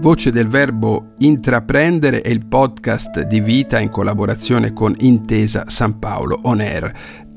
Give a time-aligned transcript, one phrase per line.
[0.00, 6.38] Voce del Verbo Intraprendere è il podcast di vita in collaborazione con Intesa San Paolo
[6.42, 6.92] On Air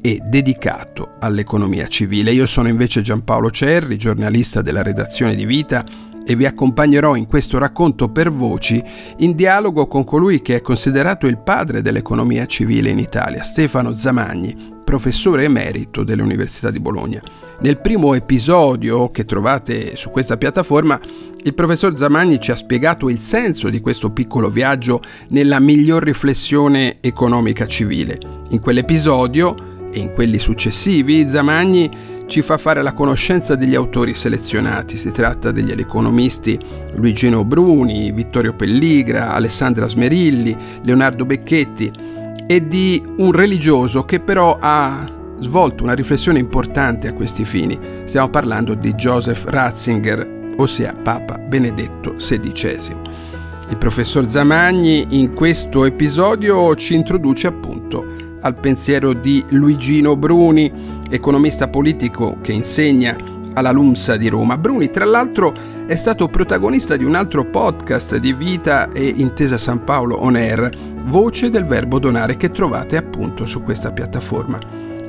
[0.00, 2.32] e dedicato all'economia civile.
[2.32, 5.84] Io sono invece Giampaolo Cerri, giornalista della redazione di Vita
[6.26, 8.82] e vi accompagnerò in questo racconto per voci
[9.18, 14.79] in dialogo con colui che è considerato il padre dell'economia civile in Italia, Stefano Zamagni,
[14.90, 17.22] professore emerito dell'Università di Bologna.
[17.60, 20.98] Nel primo episodio che trovate su questa piattaforma,
[21.44, 26.96] il professor Zamagni ci ha spiegato il senso di questo piccolo viaggio nella miglior riflessione
[27.00, 28.18] economica civile.
[28.48, 29.54] In quell'episodio
[29.92, 31.88] e in quelli successivi Zamagni
[32.26, 34.96] ci fa fare la conoscenza degli autori selezionati.
[34.96, 36.58] Si tratta degli economisti
[36.96, 42.09] Luigino Bruni, Vittorio Pelligra, Alessandra Smerilli, Leonardo Becchetti
[42.50, 47.78] e di un religioso che però ha svolto una riflessione importante a questi fini.
[48.06, 52.96] Stiamo parlando di Joseph Ratzinger, ossia Papa Benedetto XVI.
[53.68, 58.04] Il professor Zamagni in questo episodio ci introduce appunto
[58.40, 60.72] al pensiero di Luigino Bruni,
[61.08, 63.16] economista politico che insegna
[63.54, 64.58] alla LUMSA di Roma.
[64.58, 65.54] Bruni, tra l'altro,
[65.86, 70.70] è stato protagonista di un altro podcast di Vita e Intesa San Paolo On Air,
[71.04, 74.58] Voce del Verbo Donare, che trovate appunto su questa piattaforma.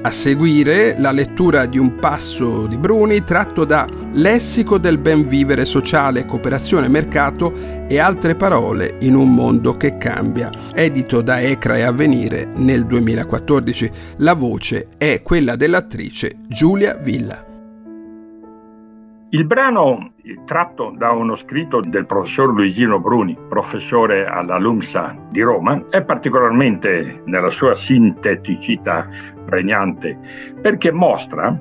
[0.03, 5.63] A seguire la lettura di un passo di Bruni tratto da Lessico del ben vivere
[5.63, 7.53] sociale, cooperazione, mercato
[7.87, 13.91] e altre parole in un mondo che cambia, edito da Ecra e Avvenire nel 2014.
[14.17, 17.50] La voce è quella dell'attrice Giulia Villa.
[19.33, 20.11] Il brano
[20.43, 27.21] tratto da uno scritto del professor Luigino Bruni, professore alla LUMSA di Roma, è particolarmente
[27.23, 29.07] nella sua sinteticità
[29.45, 30.17] pregnante
[30.59, 31.57] perché mostra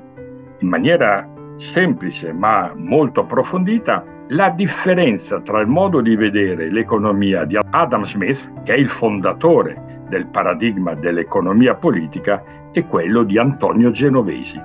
[0.59, 7.57] in maniera semplice ma molto approfondita la differenza tra il modo di vedere l'economia di
[7.69, 12.43] Adam Smith, che è il fondatore del paradigma dell'economia politica,
[12.73, 14.61] e quello di Antonio Genovesi,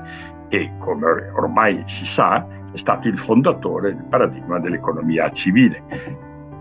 [0.48, 2.44] che come ormai si sa
[2.76, 5.82] è stato il fondatore del paradigma dell'economia civile.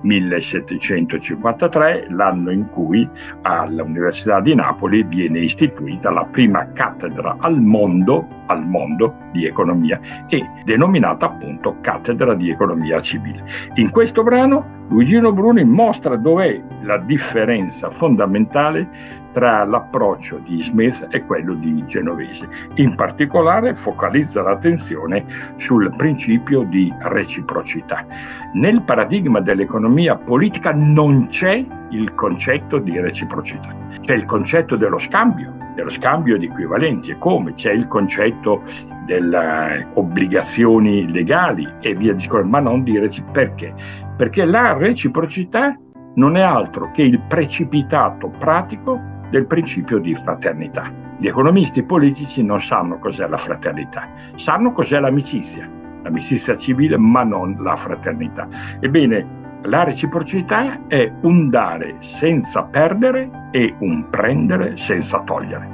[0.02, 3.06] 1753, l'anno in cui
[3.42, 10.48] all'Università di Napoli viene istituita la prima cattedra al mondo, al mondo di economia e
[10.64, 13.44] denominata appunto cattedra di economia civile.
[13.76, 18.88] In questo brano Luigino Bruni mostra dov'è la differenza fondamentale
[19.34, 22.48] tra l'approccio di Smith e quello di Genovese.
[22.76, 25.26] In particolare focalizza l'attenzione
[25.58, 28.06] sul principio di reciprocità.
[28.54, 35.52] Nel paradigma dell'economia politica non c'è il concetto di reciprocità, c'è il concetto dello scambio,
[35.74, 38.62] dello scambio di equivalenti e come c'è il concetto
[39.06, 43.34] delle obbligazioni legali e via discorrendo, ma non di reciprocità.
[43.34, 44.04] Perché?
[44.18, 45.78] Perché la reciprocità
[46.16, 49.00] non è altro che il precipitato pratico
[49.30, 50.92] del principio di fraternità.
[51.18, 55.70] Gli economisti politici non sanno cos'è la fraternità, sanno cos'è l'amicizia,
[56.04, 58.48] l'amicizia civile, ma non la fraternità.
[58.80, 65.70] Ebbene, la reciprocità è un dare senza perdere e un prendere senza togliere.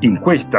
[0.00, 0.58] In questo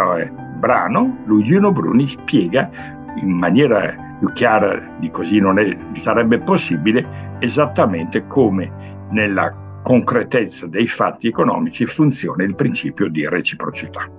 [0.60, 2.70] brano Luigino Bruni spiega
[3.16, 8.72] in maniera più chiara di così non è, sarebbe possibile esattamente come
[9.12, 14.10] nella concretezza dei fatti economici funziona il principio di reciprocità.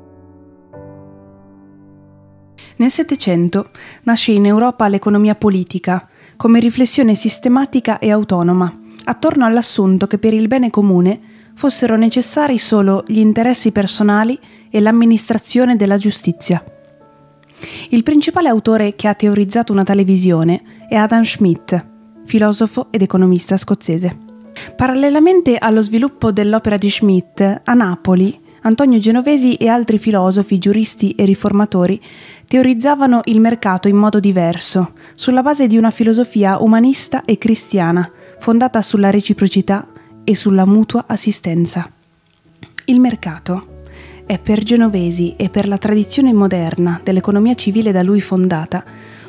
[2.76, 3.70] Nel Settecento
[4.02, 10.48] nasce in Europa l'economia politica come riflessione sistematica e autonoma, attorno all'assunto che per il
[10.48, 11.20] bene comune
[11.54, 14.38] fossero necessari solo gli interessi personali
[14.68, 16.62] e l'amministrazione della giustizia.
[17.90, 21.92] Il principale autore che ha teorizzato una tale visione è Adam Smith,
[22.24, 24.18] filosofo ed economista scozzese.
[24.76, 31.24] Parallelamente allo sviluppo dell'opera di Schmidt, a Napoli, Antonio Genovesi e altri filosofi, giuristi e
[31.24, 32.00] riformatori
[32.46, 38.80] teorizzavano il mercato in modo diverso, sulla base di una filosofia umanista e cristiana, fondata
[38.80, 39.86] sulla reciprocità
[40.24, 41.88] e sulla mutua assistenza.
[42.86, 43.82] Il mercato
[44.24, 48.82] è per Genovesi e per la tradizione moderna dell'economia civile da lui fondata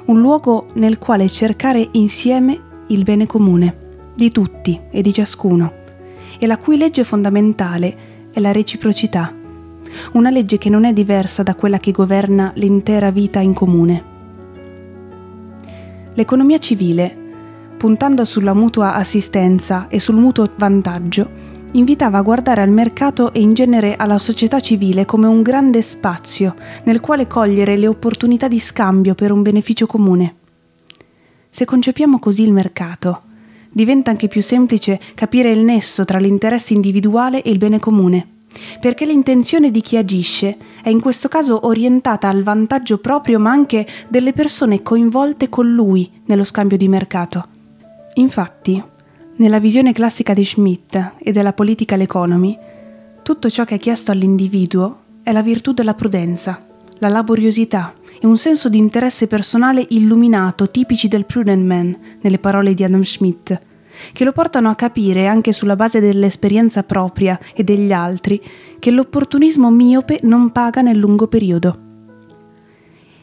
[0.06, 3.78] un luogo nel quale cercare insieme il bene comune
[4.16, 5.72] di tutti e di ciascuno,
[6.38, 7.98] e la cui legge fondamentale
[8.32, 9.34] è la reciprocità,
[10.14, 14.04] una legge che non è diversa da quella che governa l'intera vita in comune.
[16.14, 17.16] L'economia civile,
[17.78, 23.54] puntando sulla mutua assistenza e sul mutuo vantaggio, invitava a guardare al mercato e in
[23.54, 29.14] genere alla società civile come un grande spazio nel quale cogliere le opportunità di scambio
[29.14, 30.36] per un beneficio comune.
[31.56, 33.22] Se concepiamo così il mercato,
[33.72, 38.28] diventa anche più semplice capire il nesso tra l'interesse individuale e il bene comune,
[38.82, 43.88] perché l'intenzione di chi agisce è in questo caso orientata al vantaggio proprio ma anche
[44.10, 47.46] delle persone coinvolte con lui nello scambio di mercato.
[48.16, 48.84] Infatti,
[49.38, 52.58] nella visione classica di Schmidt e della political economy,
[53.24, 56.62] tutto ciò che è chiesto all'individuo è la virtù della prudenza,
[56.98, 62.74] la laboriosità e un senso di interesse personale illuminato tipici del prudent man, nelle parole
[62.74, 63.60] di Adam Smith,
[64.12, 68.42] che lo portano a capire, anche sulla base dell'esperienza propria e degli altri,
[68.80, 71.78] che l'opportunismo miope non paga nel lungo periodo.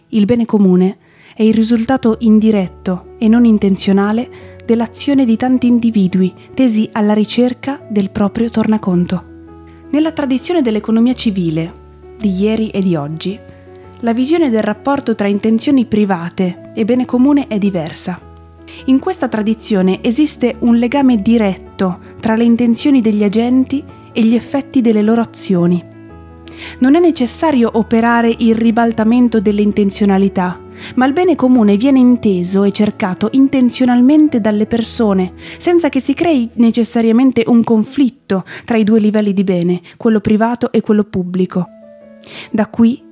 [0.09, 0.99] Il bene comune
[1.35, 8.11] è il risultato indiretto e non intenzionale dell'azione di tanti individui tesi alla ricerca del
[8.11, 9.31] proprio tornaconto.
[9.91, 11.81] Nella tradizione dell'economia civile,
[12.19, 13.39] di ieri e di oggi,
[14.02, 18.20] la visione del rapporto tra intenzioni private e bene comune è diversa.
[18.87, 23.82] In questa tradizione esiste un legame diretto tra le intenzioni degli agenti
[24.12, 25.90] e gli effetti delle loro azioni.
[26.81, 30.58] Non è necessario operare il ribaltamento delle intenzionalità,
[30.96, 36.50] ma il bene comune viene inteso e cercato intenzionalmente dalle persone, senza che si crei
[36.55, 41.69] necessariamente un conflitto tra i due livelli di bene, quello privato e quello pubblico.
[42.50, 43.10] Da qui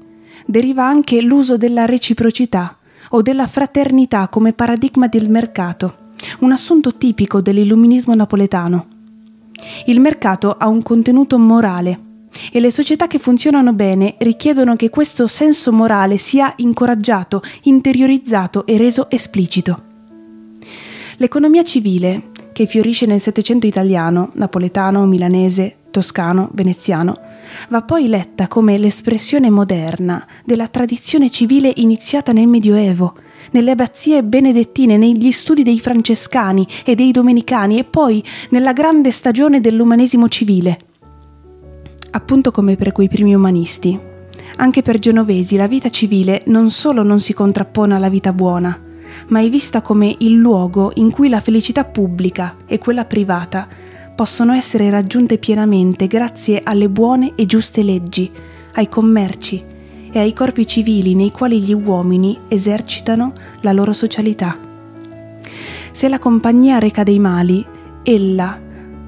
[0.51, 2.77] deriva anche l'uso della reciprocità
[3.11, 5.97] o della fraternità come paradigma del mercato,
[6.41, 8.87] un assunto tipico dell'illuminismo napoletano.
[9.87, 12.09] Il mercato ha un contenuto morale
[12.53, 18.77] e le società che funzionano bene richiedono che questo senso morale sia incoraggiato, interiorizzato e
[18.77, 19.83] reso esplicito.
[21.17, 27.19] L'economia civile, che fiorisce nel Settecento italiano, napoletano, milanese, toscano, veneziano,
[27.69, 33.15] va poi letta come l'espressione moderna della tradizione civile iniziata nel Medioevo,
[33.53, 39.61] nelle abbazie benedettine, negli studi dei francescani e dei domenicani e poi nella grande stagione
[39.61, 40.79] dell'umanesimo civile.
[42.13, 43.99] Appunto come per quei primi umanisti.
[44.57, 48.79] Anche per Genovesi la vita civile non solo non si contrappone alla vita buona,
[49.29, 53.69] ma è vista come il luogo in cui la felicità pubblica e quella privata
[54.21, 58.31] possono essere raggiunte pienamente grazie alle buone e giuste leggi,
[58.75, 59.65] ai commerci
[60.13, 63.33] e ai corpi civili nei quali gli uomini esercitano
[63.63, 64.59] la loro socialità.
[65.91, 67.65] Se la compagnia reca dei mali,
[68.03, 68.61] ella,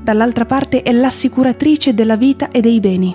[0.03, 3.15] dall'altra parte, è l'assicuratrice della vita e dei beni,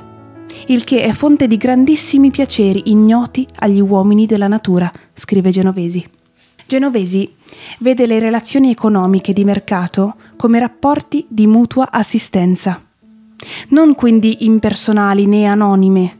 [0.67, 6.07] il che è fonte di grandissimi piaceri ignoti agli uomini della natura, scrive Genovesi.
[6.67, 7.33] Genovesi
[7.79, 12.83] vede le relazioni economiche di mercato come rapporti di mutua assistenza,
[13.69, 16.17] non quindi impersonali né anonime.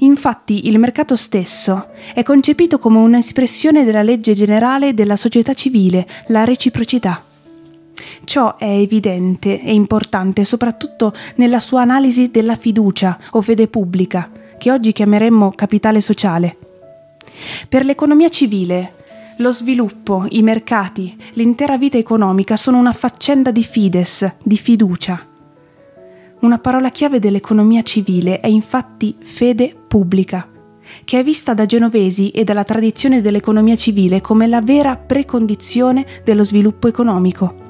[0.00, 6.42] Infatti il mercato stesso è concepito come un'espressione della legge generale della società civile, la
[6.42, 7.22] reciprocità.
[8.24, 14.28] Ciò è evidente e importante soprattutto nella sua analisi della fiducia o fede pubblica,
[14.58, 16.56] che oggi chiameremmo capitale sociale.
[17.68, 18.94] Per l'economia civile,
[19.38, 25.26] lo sviluppo, i mercati, l'intera vita economica sono una faccenda di fides, di fiducia.
[26.40, 30.48] Una parola chiave dell'economia civile è infatti fede pubblica,
[31.04, 36.44] che è vista da genovesi e dalla tradizione dell'economia civile come la vera precondizione dello
[36.44, 37.64] sviluppo economico.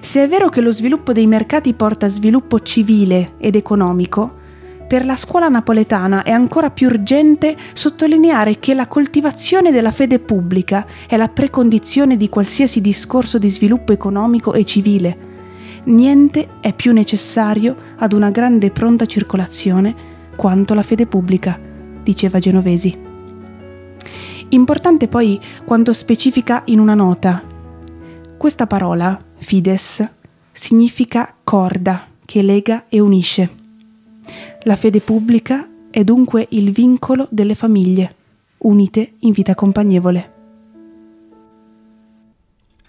[0.00, 4.44] Se è vero che lo sviluppo dei mercati porta sviluppo civile ed economico,
[4.86, 10.86] per la scuola napoletana è ancora più urgente sottolineare che la coltivazione della fede pubblica
[11.08, 15.18] è la precondizione di qualsiasi discorso di sviluppo economico e civile.
[15.84, 19.94] Niente è più necessario ad una grande e pronta circolazione
[20.36, 21.58] quanto la fede pubblica,
[22.02, 22.96] diceva Genovesi.
[24.50, 27.42] Importante poi quanto specifica in una nota.
[28.36, 30.08] Questa parola, fides,
[30.52, 33.65] significa corda che lega e unisce.
[34.66, 38.14] La fede pubblica è dunque il vincolo delle famiglie,
[38.58, 40.35] unite in vita compagnevole.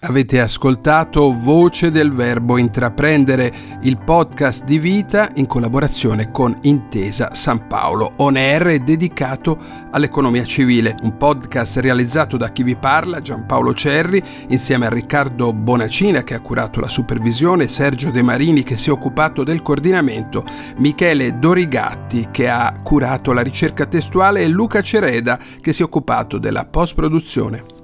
[0.00, 3.52] Avete ascoltato Voce del Verbo Intraprendere,
[3.82, 9.58] il podcast di vita in collaborazione con Intesa San Paolo, on air dedicato
[9.90, 16.22] all'economia civile, un podcast realizzato da chi vi parla, Giampaolo Cerri, insieme a Riccardo Bonacina
[16.22, 20.44] che ha curato la supervisione, Sergio De Marini che si è occupato del coordinamento,
[20.76, 26.38] Michele Dorigatti che ha curato la ricerca testuale e Luca Cereda che si è occupato
[26.38, 27.77] della post-produzione.